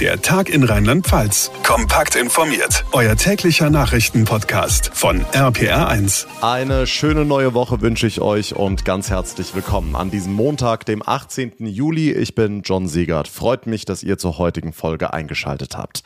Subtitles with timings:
[0.00, 1.52] Der Tag in Rheinland-Pfalz.
[1.62, 2.84] Kompakt informiert.
[2.90, 6.26] Euer täglicher Nachrichtenpodcast von RPR1.
[6.42, 11.00] Eine schöne neue Woche wünsche ich euch und ganz herzlich willkommen an diesem Montag, dem
[11.06, 11.52] 18.
[11.58, 12.10] Juli.
[12.10, 13.28] Ich bin John Siegert.
[13.28, 16.02] Freut mich, dass ihr zur heutigen Folge eingeschaltet habt.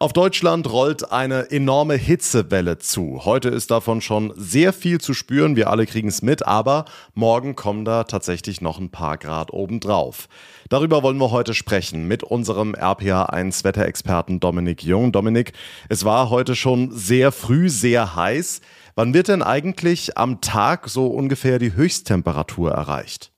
[0.00, 3.24] Auf Deutschland rollt eine enorme Hitzewelle zu.
[3.24, 5.54] Heute ist davon schon sehr viel zu spüren.
[5.54, 10.28] Wir alle kriegen es mit, aber morgen kommen da tatsächlich noch ein paar Grad obendrauf.
[10.68, 15.12] Darüber wollen wir heute sprechen mit unserem RPA1 Wetterexperten Dominik Jung.
[15.12, 15.52] Dominik,
[15.88, 18.62] es war heute schon sehr früh sehr heiß.
[18.96, 23.33] Wann wird denn eigentlich am Tag so ungefähr die Höchsttemperatur erreicht?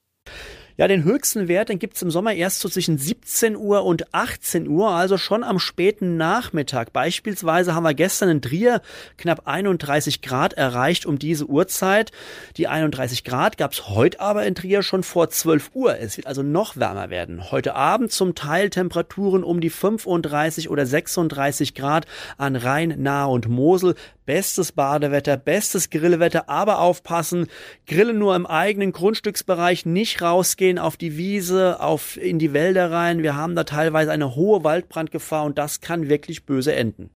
[0.78, 4.68] Ja, den höchsten Wert, den gibt's im Sommer erst so zwischen 17 Uhr und 18
[4.68, 6.92] Uhr, also schon am späten Nachmittag.
[6.92, 8.82] Beispielsweise haben wir gestern in Trier
[9.16, 12.12] knapp 31 Grad erreicht um diese Uhrzeit.
[12.58, 15.98] Die 31 Grad gab's heute aber in Trier schon vor 12 Uhr.
[15.98, 17.50] Es wird also noch wärmer werden.
[17.50, 22.04] Heute Abend zum Teil Temperaturen um die 35 oder 36 Grad
[22.36, 23.94] an Rhein, Nahe und Mosel.
[24.26, 27.46] Bestes Badewetter, bestes Grillwetter, aber aufpassen,
[27.86, 33.22] Grillen nur im eigenen Grundstücksbereich, nicht rausgehen auf die Wiese, auf, in die Wälder rein.
[33.22, 37.10] Wir haben da teilweise eine hohe Waldbrandgefahr und das kann wirklich böse enden.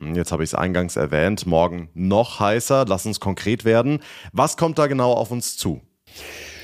[0.00, 2.86] Hm, jetzt habe ich es eingangs erwähnt, morgen noch heißer.
[2.88, 4.00] Lass uns konkret werden.
[4.32, 5.80] Was kommt da genau auf uns zu?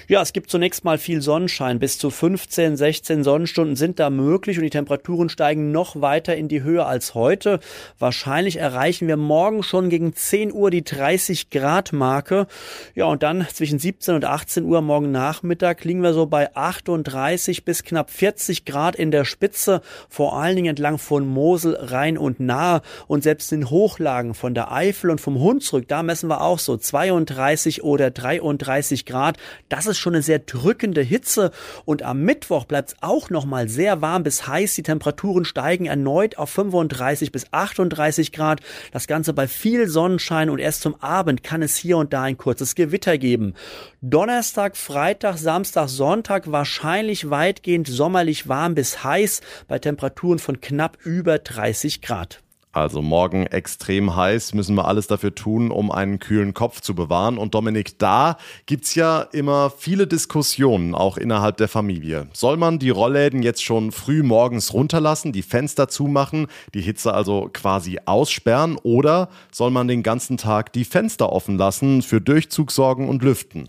[0.06, 1.78] Ja, es gibt zunächst mal viel Sonnenschein.
[1.78, 6.48] Bis zu 15, 16 Sonnenstunden sind da möglich und die Temperaturen steigen noch weiter in
[6.48, 7.58] die Höhe als heute.
[7.98, 12.47] Wahrscheinlich erreichen wir morgen schon gegen 10 Uhr die 30 Grad Marke.
[12.94, 17.64] Ja, und dann zwischen 17 und 18 Uhr morgen Nachmittag liegen wir so bei 38
[17.64, 22.41] bis knapp 40 Grad in der Spitze, vor allen Dingen entlang von Mosel, Rhein und
[22.41, 26.58] Nahe und selbst in Hochlagen von der Eifel und vom Hunsrück, da messen wir auch
[26.58, 29.38] so 32 oder 33 Grad.
[29.70, 31.50] Das ist ist schon eine sehr drückende Hitze
[31.84, 34.75] und am Mittwoch bleibt es auch noch mal sehr warm bis heiß.
[34.75, 38.61] Die Temperaturen steigen erneut auf 35 bis 38 Grad.
[38.92, 42.37] Das Ganze bei viel Sonnenschein und erst zum Abend kann es hier und da ein
[42.37, 43.54] kurzes Gewitter geben.
[44.03, 51.38] Donnerstag, Freitag, Samstag, Sonntag wahrscheinlich weitgehend sommerlich warm bis heiß bei Temperaturen von knapp über
[51.38, 52.44] 30 Grad.
[52.74, 57.38] Also morgen extrem heiß, müssen wir alles dafür tun, um einen kühlen Kopf zu bewahren.
[57.38, 58.36] Und Dominik, da
[58.66, 62.26] gibt's ja immer viele Diskussionen, auch innerhalb der Familie.
[62.32, 67.48] Soll man die Rollläden jetzt schon früh morgens runterlassen, die Fenster zumachen, die Hitze also
[67.52, 73.08] quasi aussperren, oder soll man den ganzen Tag die Fenster offen lassen für Durchzug sorgen
[73.08, 73.68] und lüften?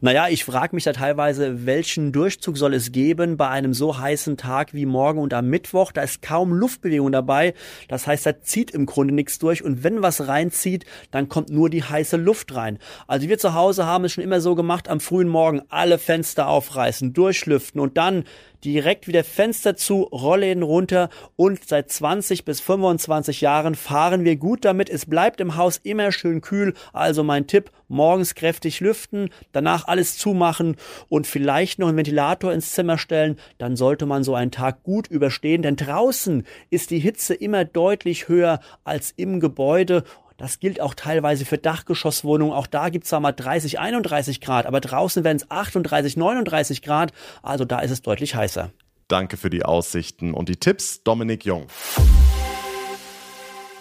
[0.00, 4.36] Naja, ich frage mich da teilweise, welchen Durchzug soll es geben bei einem so heißen
[4.36, 5.92] Tag wie morgen und am Mittwoch?
[5.92, 7.54] Da ist kaum Luftbewegung dabei.
[7.88, 9.62] Das heißt, da zieht im Grunde nichts durch.
[9.62, 12.78] Und wenn was reinzieht, dann kommt nur die heiße Luft rein.
[13.06, 16.48] Also wir zu Hause haben es schon immer so gemacht, am frühen Morgen alle Fenster
[16.48, 18.24] aufreißen, durchlüften und dann
[18.64, 24.64] direkt wieder Fenster zu, Rollläden runter und seit 20 bis 25 Jahren fahren wir gut
[24.64, 24.90] damit.
[24.90, 26.74] Es bleibt im Haus immer schön kühl.
[26.92, 30.76] Also mein Tipp, morgens kräftig lüften, danach alles zumachen
[31.08, 33.36] und vielleicht noch einen Ventilator ins Zimmer stellen.
[33.58, 38.28] Dann sollte man so einen Tag gut überstehen, denn draußen ist die Hitze immer deutlich
[38.28, 40.04] höher als im Gebäude.
[40.40, 42.54] Das gilt auch teilweise für Dachgeschosswohnungen.
[42.54, 46.80] Auch da gibt es zwar mal 30, 31 Grad, aber draußen werden es 38, 39
[46.80, 47.12] Grad.
[47.42, 48.70] Also da ist es deutlich heißer.
[49.06, 51.66] Danke für die Aussichten und die Tipps, Dominik Jung.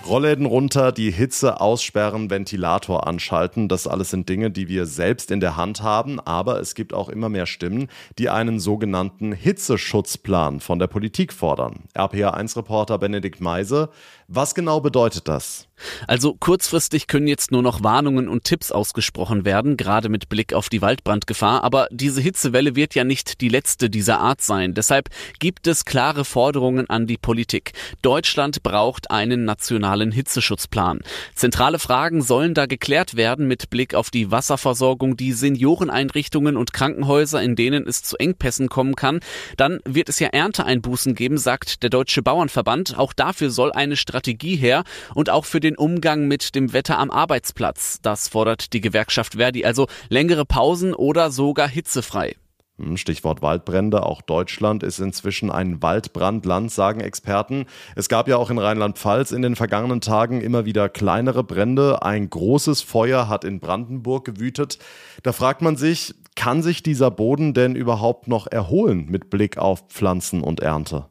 [0.06, 3.70] Rollläden runter, die Hitze aussperren, Ventilator anschalten.
[3.70, 6.20] Das alles sind Dinge, die wir selbst in der Hand haben.
[6.20, 7.88] Aber es gibt auch immer mehr Stimmen,
[8.18, 11.84] die einen sogenannten Hitzeschutzplan von der Politik fordern.
[11.96, 13.92] RPA1-Reporter Benedikt Meise.
[14.28, 15.69] Was genau bedeutet das?
[16.08, 20.70] Also kurzfristig können jetzt nur noch Warnungen und Tipps ausgesprochen werden, gerade mit Blick auf
[20.70, 21.64] die Waldbrandgefahr.
[21.64, 24.74] Aber diese Hitzewelle wird ja nicht die letzte dieser Art sein.
[24.74, 25.10] Deshalb
[25.40, 27.74] gibt es klare Forderungen an die Politik.
[28.02, 31.02] Deutschland braucht einen nationalen Hitzeschutzplan.
[31.36, 37.42] Zentrale Fragen sollen da geklärt werden mit Blick auf die Wasserversorgung, die Senioreneinrichtungen und Krankenhäuser,
[37.42, 39.20] in denen es zu Engpässen kommen kann.
[39.58, 42.98] Dann wird es ja Ernteeinbußen geben, sagt der Deutsche Bauernverband.
[42.98, 44.84] Auch dafür soll eine Strategie her
[45.14, 48.00] und auch für den den Umgang mit dem Wetter am Arbeitsplatz.
[48.02, 52.36] Das fordert die Gewerkschaft Verdi, also längere Pausen oder sogar hitzefrei.
[52.80, 54.02] Hm, Stichwort Waldbrände.
[54.02, 57.68] Auch Deutschland ist inzwischen ein Waldbrandland, sagen Experten.
[57.96, 62.02] Es gab ja auch in Rheinland-Pfalz in den vergangenen Tagen immer wieder kleinere Brände.
[62.02, 64.80] Ein großes Feuer hat in Brandenburg gewütet.
[65.22, 69.88] Da fragt man sich, kann sich dieser Boden denn überhaupt noch erholen mit Blick auf
[69.90, 71.10] Pflanzen und Ernte?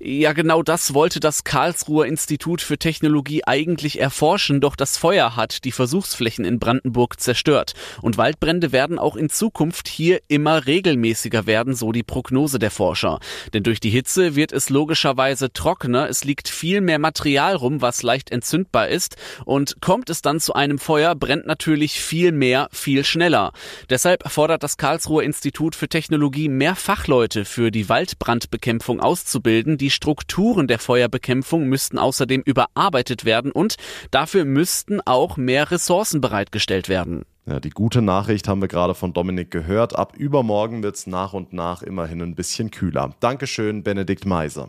[0.00, 5.64] Ja, genau das wollte das Karlsruher Institut für Technologie eigentlich erforschen, doch das Feuer hat
[5.64, 7.74] die Versuchsflächen in Brandenburg zerstört.
[8.00, 13.20] Und Waldbrände werden auch in Zukunft hier immer regelmäßiger werden, so die Prognose der Forscher.
[13.52, 18.02] Denn durch die Hitze wird es logischerweise trockener, es liegt viel mehr Material rum, was
[18.02, 19.16] leicht entzündbar ist.
[19.44, 23.52] Und kommt es dann zu einem Feuer, brennt natürlich viel mehr, viel schneller.
[23.90, 29.78] Deshalb fordert das Karlsruher Institut für Technologie mehr Fachleute für die Waldbrandbekämpfung auszubilden bilden.
[29.78, 33.76] Die Strukturen der Feuerbekämpfung müssten außerdem überarbeitet werden und
[34.10, 37.24] dafür müssten auch mehr Ressourcen bereitgestellt werden.
[37.46, 39.96] Ja, die gute Nachricht haben wir gerade von Dominik gehört.
[39.96, 43.14] Ab übermorgen wird es nach und nach immerhin ein bisschen kühler.
[43.18, 44.68] Dankeschön, Benedikt Meiser.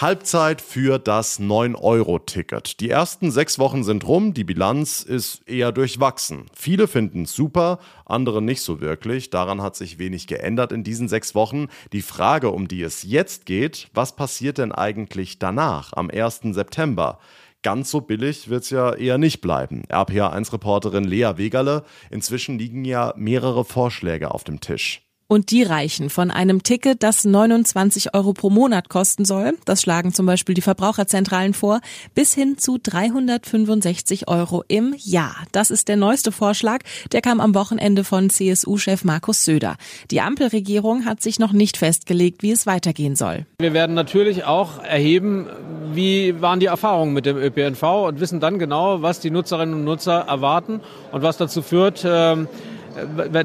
[0.00, 2.80] Halbzeit für das 9-Euro-Ticket.
[2.80, 6.46] Die ersten sechs Wochen sind rum, die Bilanz ist eher durchwachsen.
[6.54, 9.28] Viele finden es super, andere nicht so wirklich.
[9.28, 11.66] Daran hat sich wenig geändert in diesen sechs Wochen.
[11.92, 16.40] Die Frage, um die es jetzt geht, was passiert denn eigentlich danach, am 1.
[16.52, 17.18] September?
[17.62, 19.82] Ganz so billig wird es ja eher nicht bleiben.
[19.90, 25.09] RPA1-Reporterin Lea Wegerle, inzwischen liegen ja mehrere Vorschläge auf dem Tisch.
[25.30, 30.12] Und die reichen von einem Ticket, das 29 Euro pro Monat kosten soll, das schlagen
[30.12, 31.78] zum Beispiel die Verbraucherzentralen vor,
[32.16, 35.36] bis hin zu 365 Euro im Jahr.
[35.52, 36.80] Das ist der neueste Vorschlag,
[37.12, 39.76] der kam am Wochenende von CSU-Chef Markus Söder.
[40.10, 43.46] Die Ampelregierung hat sich noch nicht festgelegt, wie es weitergehen soll.
[43.60, 45.46] Wir werden natürlich auch erheben,
[45.92, 49.84] wie waren die Erfahrungen mit dem ÖPNV und wissen dann genau, was die Nutzerinnen und
[49.84, 50.80] Nutzer erwarten
[51.12, 52.36] und was dazu führt, äh,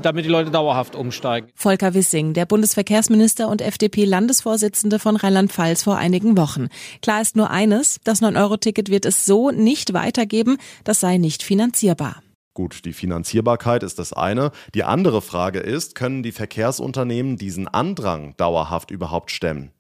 [0.02, 1.50] damit die Leute dauerhaft umsteigen.
[1.56, 6.68] Volker Wissing, der Bundesverkehrsminister und FDP-Landesvorsitzende von Rheinland-Pfalz vor einigen Wochen.
[7.02, 12.22] Klar ist nur eines, das 9-Euro-Ticket wird es so nicht weitergeben, das sei nicht finanzierbar.
[12.54, 14.52] Gut, die Finanzierbarkeit ist das eine.
[14.74, 19.72] Die andere Frage ist, können die Verkehrsunternehmen diesen Andrang dauerhaft überhaupt stemmen?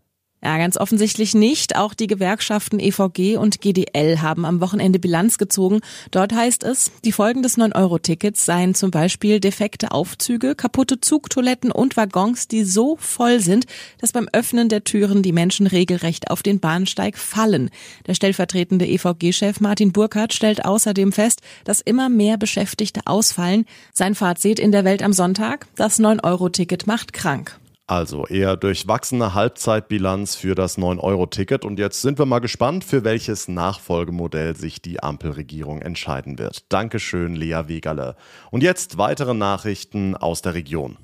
[0.44, 1.76] Ja, ganz offensichtlich nicht.
[1.76, 5.80] Auch die Gewerkschaften EVG und GDL haben am Wochenende Bilanz gezogen.
[6.12, 11.98] Dort heißt es, die Folgen des 9-Euro-Tickets seien zum Beispiel defekte Aufzüge, kaputte Zugtoiletten und
[11.98, 13.66] Waggons, die so voll sind,
[14.00, 17.72] dass beim Öffnen der Türen die Menschen regelrecht auf den Bahnsteig fallen.
[18.06, 23.66] Der stellvertretende EVG-Chef Martin Burkhardt stellt außerdem fest, dass immer mehr Beschäftigte ausfallen.
[23.94, 27.60] Sein Fazit in der Welt am Sonntag, das 9-Euro-Ticket macht krank.
[27.88, 31.66] Also eher durchwachsene Halbzeitbilanz für das 9-Euro-Ticket.
[31.66, 36.72] Und jetzt sind wir mal gespannt, für welches Nachfolgemodell sich die Ampelregierung entscheiden wird.
[36.74, 38.16] Dankeschön, Lea Wegerle.
[38.50, 40.98] Und jetzt weitere Nachrichten aus der Region.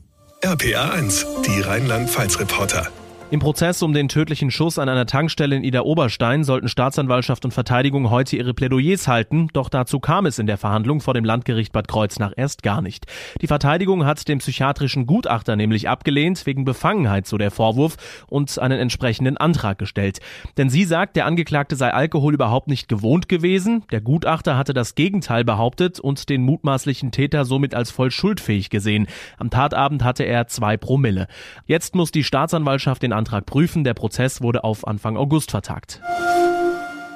[0.43, 2.89] RPA 1, die Rheinland-Pfalz-Reporter.
[3.31, 7.53] Im Prozess um den tödlichen Schuss an einer Tankstelle in Ida Oberstein sollten Staatsanwaltschaft und
[7.53, 11.71] Verteidigung heute ihre Plädoyers halten, doch dazu kam es in der Verhandlung vor dem Landgericht
[11.71, 13.05] Bad Kreuznach erst gar nicht.
[13.41, 18.77] Die Verteidigung hat den psychiatrischen Gutachter nämlich abgelehnt, wegen Befangenheit, so der Vorwurf, und einen
[18.81, 20.19] entsprechenden Antrag gestellt.
[20.57, 24.93] Denn sie sagt, der Angeklagte sei Alkohol überhaupt nicht gewohnt gewesen, der Gutachter hatte das
[24.93, 29.07] Gegenteil behauptet und den mutmaßlichen Täter somit als voll schuldfähig gesehen.
[29.37, 31.27] Am Tatabend hatte er zwei Promille.
[31.65, 33.83] Jetzt muss die Staatsanwaltschaft den Antrag prüfen.
[33.83, 36.01] Der Prozess wurde auf Anfang August vertagt.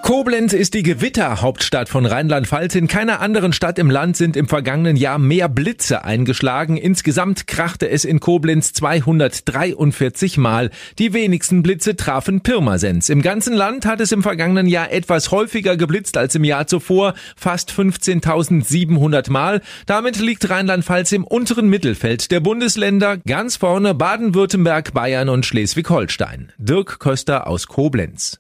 [0.06, 2.76] Koblenz ist die Gewitterhauptstadt von Rheinland-Pfalz.
[2.76, 6.78] In keiner anderen Stadt im Land sind im vergangenen Jahr mehr Blitze eingeschlagen.
[6.78, 10.70] Insgesamt krachte es in Koblenz 243 Mal.
[11.00, 13.10] Die wenigsten Blitze trafen Pirmasens.
[13.10, 17.16] Im ganzen Land hat es im vergangenen Jahr etwas häufiger geblitzt als im Jahr zuvor,
[17.36, 19.62] fast 15.700 Mal.
[19.88, 26.52] Damit liegt Rheinland-Pfalz im unteren Mittelfeld der Bundesländer, ganz vorne Baden-Württemberg, Bayern und Schleswig-Holstein.
[26.60, 28.40] Dirk Köster aus Koblenz.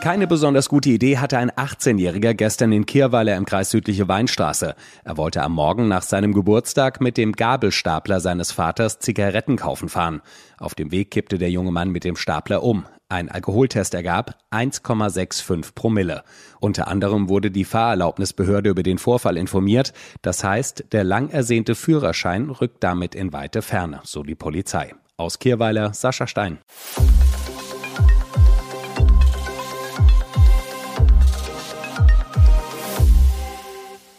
[0.00, 4.74] Keine besonders gute Idee hatte ein 18-Jähriger gestern in Kirweiler im Kreis Südliche Weinstraße.
[5.04, 10.22] Er wollte am Morgen nach seinem Geburtstag mit dem Gabelstapler seines Vaters Zigaretten kaufen fahren.
[10.58, 12.86] Auf dem Weg kippte der junge Mann mit dem Stapler um.
[13.10, 16.22] Ein Alkoholtest ergab 1,65 Promille.
[16.60, 19.92] Unter anderem wurde die Fahrerlaubnisbehörde über den Vorfall informiert.
[20.22, 24.94] Das heißt, der lang ersehnte Führerschein rückt damit in weite Ferne, so die Polizei.
[25.18, 26.58] Aus Kirweiler, Sascha Stein.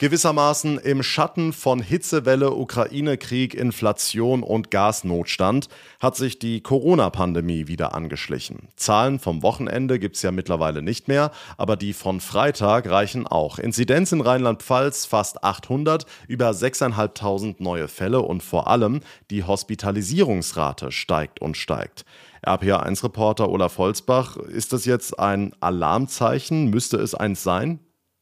[0.01, 5.67] Gewissermaßen im Schatten von Hitzewelle, Ukraine-Krieg, Inflation und Gasnotstand
[5.99, 8.69] hat sich die Corona-Pandemie wieder angeschlichen.
[8.75, 13.59] Zahlen vom Wochenende gibt es ja mittlerweile nicht mehr, aber die von Freitag reichen auch.
[13.59, 21.43] Inzidenz in Rheinland-Pfalz fast 800, über 6.500 neue Fälle und vor allem die Hospitalisierungsrate steigt
[21.43, 22.05] und steigt.
[22.43, 26.71] RPA1-Reporter Olaf Holzbach, ist das jetzt ein Alarmzeichen?
[26.71, 27.81] Müsste es eins sein?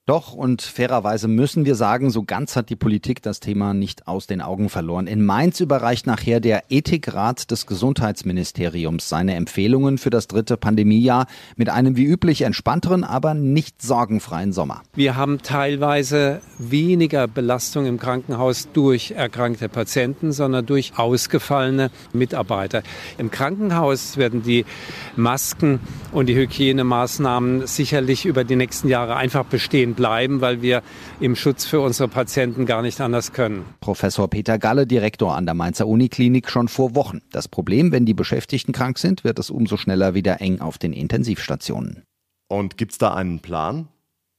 [0.10, 4.26] Doch, und fairerweise müssen wir sagen, so ganz hat die Politik das Thema nicht aus
[4.26, 5.06] den Augen verloren.
[5.06, 11.70] In Mainz überreicht nachher der Ethikrat des Gesundheitsministeriums seine Empfehlungen für das dritte Pandemiejahr mit
[11.70, 14.82] einem wie üblich entspannteren, aber nicht sorgenfreien Sommer.
[14.96, 22.82] Wir haben teilweise weniger Belastung im Krankenhaus durch erkrankte Patienten, sondern durch ausgefallene Mitarbeiter.
[23.20, 24.66] Im Krankenhaus werden die
[25.16, 25.80] Masken
[26.12, 30.82] und die Hygienemaßnahmen sicherlich über die nächsten Jahre einfach bestehen bleiben, weil wir
[31.20, 33.66] im Schutz für unsere Patienten gar nicht anders können.
[33.82, 37.20] Professor Peter Galle, Direktor an der Mainzer Uniklinik, schon vor Wochen.
[37.32, 40.94] Das Problem, wenn die Beschäftigten krank sind, wird es umso schneller wieder eng auf den
[40.94, 42.04] Intensivstationen.
[42.48, 43.90] Und gibt es da einen Plan?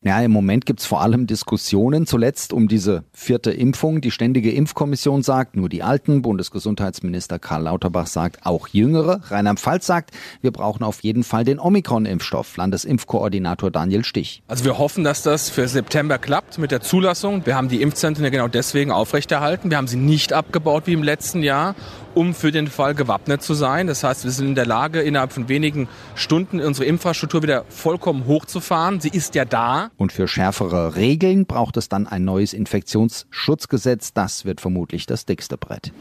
[0.02, 4.00] Ja, im Moment gibt's vor allem Diskussionen, zuletzt um diese vierte Impfung.
[4.00, 6.23] Die Ständige Impfkommission sagt, nur die Alten.
[6.23, 9.21] Bundesgesundheitsminister Karl Lauterbach sagt, auch Jüngere.
[9.30, 12.57] Rheinland-Pfalz sagt, wir brauchen auf jeden Fall den Omikron-Impfstoff.
[12.57, 14.42] Landesimpfkoordinator Daniel Stich.
[14.49, 17.45] Also wir hoffen, dass das für September klappt mit der Zulassung.
[17.45, 19.69] Wir haben die Impfzentren ja genau deswegen aufrechterhalten.
[19.69, 21.75] Wir haben sie nicht abgebaut wie im letzten Jahr
[22.14, 23.87] um für den Fall gewappnet zu sein.
[23.87, 28.26] Das heißt, wir sind in der Lage, innerhalb von wenigen Stunden unsere Infrastruktur wieder vollkommen
[28.26, 29.00] hochzufahren.
[29.00, 29.90] Sie ist ja da.
[29.97, 34.12] Und für schärfere Regeln braucht es dann ein neues Infektionsschutzgesetz.
[34.12, 35.93] Das wird vermutlich das dickste Brett.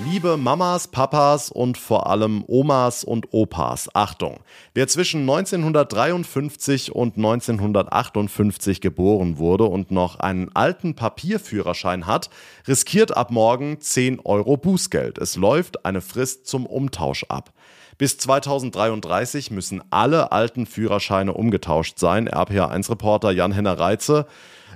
[0.00, 4.38] Liebe Mamas, Papas und vor allem Omas und Opas, Achtung!
[4.72, 12.30] Wer zwischen 1953 und 1958 geboren wurde und noch einen alten Papierführerschein hat,
[12.68, 15.18] riskiert ab morgen 10 Euro Bußgeld.
[15.18, 17.52] Es läuft eine Frist zum Umtausch ab.
[17.98, 22.28] Bis 2033 müssen alle alten Führerscheine umgetauscht sein.
[22.28, 24.26] RPA1-Reporter Jan-Henner Reitze.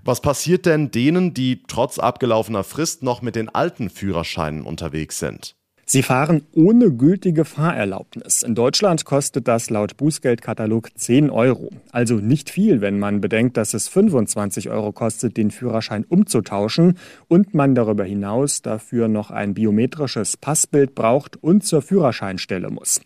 [0.04, 5.54] Was passiert denn denen, die trotz abgelaufener Frist noch mit den alten Führerscheinen unterwegs sind?
[5.86, 8.42] Sie fahren ohne gültige Fahrerlaubnis.
[8.42, 11.70] In Deutschland kostet das laut Bußgeldkatalog 10 Euro.
[11.92, 17.54] Also nicht viel, wenn man bedenkt, dass es 25 Euro kostet, den Führerschein umzutauschen und
[17.54, 23.00] man darüber hinaus dafür noch ein biometrisches Passbild braucht und zur Führerscheinstelle muss.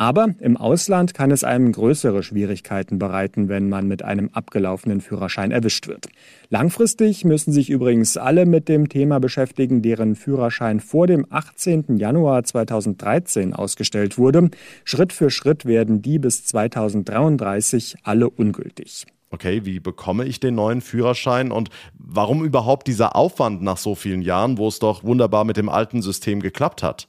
[0.00, 5.50] Aber im Ausland kann es einem größere Schwierigkeiten bereiten, wenn man mit einem abgelaufenen Führerschein
[5.50, 6.06] erwischt wird.
[6.50, 11.96] Langfristig müssen sich übrigens alle mit dem Thema beschäftigen, deren Führerschein vor dem 18.
[11.96, 14.50] Januar 2013 ausgestellt wurde.
[14.84, 19.04] Schritt für Schritt werden die bis 2033 alle ungültig.
[19.30, 24.22] Okay, wie bekomme ich den neuen Führerschein und warum überhaupt dieser Aufwand nach so vielen
[24.22, 27.07] Jahren, wo es doch wunderbar mit dem alten System geklappt hat?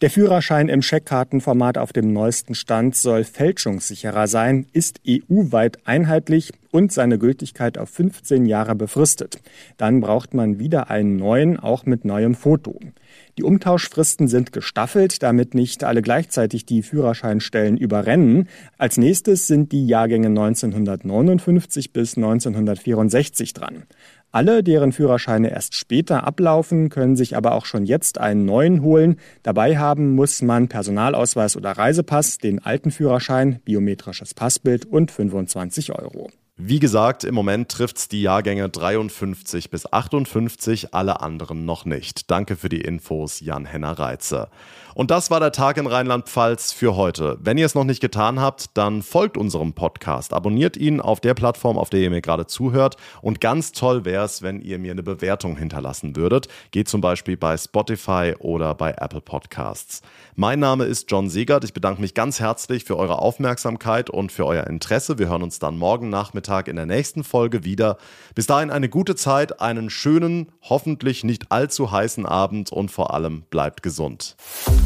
[0.00, 6.92] Der Führerschein im Scheckkartenformat auf dem neuesten Stand soll fälschungssicherer sein, ist EU-weit einheitlich und
[6.92, 9.40] seine Gültigkeit auf 15 Jahre befristet.
[9.76, 12.78] Dann braucht man wieder einen neuen, auch mit neuem Foto.
[13.38, 18.48] Die Umtauschfristen sind gestaffelt, damit nicht alle gleichzeitig die Führerscheinstellen überrennen.
[18.76, 23.82] Als nächstes sind die Jahrgänge 1959 bis 1964 dran.
[24.30, 29.16] Alle, deren Führerscheine erst später ablaufen, können sich aber auch schon jetzt einen neuen holen.
[29.42, 36.28] Dabei haben muss man Personalausweis oder Reisepass, den alten Führerschein, biometrisches Passbild und 25 Euro.
[36.60, 42.32] Wie gesagt, im Moment trifft es die Jahrgänge 53 bis 58, alle anderen noch nicht.
[42.32, 44.48] Danke für die Infos, Jan-Henner Reitze.
[44.98, 47.38] Und das war der Tag in Rheinland-Pfalz für heute.
[47.40, 51.34] Wenn ihr es noch nicht getan habt, dann folgt unserem Podcast, abonniert ihn auf der
[51.34, 52.96] Plattform, auf der ihr mir gerade zuhört.
[53.22, 56.48] Und ganz toll wäre es, wenn ihr mir eine Bewertung hinterlassen würdet.
[56.72, 60.02] Geht zum Beispiel bei Spotify oder bei Apple Podcasts.
[60.34, 61.62] Mein Name ist John Segert.
[61.62, 65.16] Ich bedanke mich ganz herzlich für eure Aufmerksamkeit und für euer Interesse.
[65.16, 67.98] Wir hören uns dann morgen Nachmittag in der nächsten Folge wieder.
[68.34, 73.44] Bis dahin eine gute Zeit, einen schönen, hoffentlich nicht allzu heißen Abend und vor allem
[73.48, 74.34] bleibt gesund.